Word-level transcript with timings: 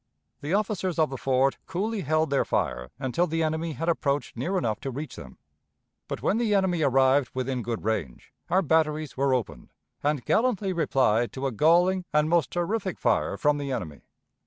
The 0.41 0.55
officers 0.55 0.97
of 0.97 1.11
the 1.11 1.17
fort 1.19 1.59
coolly 1.67 2.01
held 2.01 2.31
their 2.31 2.43
fire 2.43 2.89
until 2.97 3.27
the 3.27 3.43
enemy 3.43 3.73
had 3.73 3.87
approached 3.87 4.35
near 4.35 4.57
enough 4.57 4.79
to 4.79 4.89
reach 4.89 5.15
them. 5.15 5.37
But, 6.07 6.23
when 6.23 6.39
the 6.39 6.55
enemy 6.55 6.81
arrived 6.81 7.29
within 7.35 7.61
good 7.61 7.83
range, 7.83 8.33
our 8.49 8.63
batteries 8.63 9.15
were 9.15 9.31
opened, 9.35 9.69
and 10.01 10.25
gallantly 10.25 10.73
replied 10.73 11.31
to 11.33 11.45
a 11.45 11.51
galling 11.51 12.05
and 12.11 12.27
most 12.29 12.49
terrific 12.49 12.97
fire 12.97 13.37
from 13.37 13.59
the 13.59 13.71
enemy. 13.71 14.01